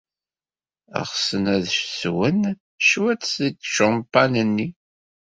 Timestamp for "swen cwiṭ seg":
1.87-3.55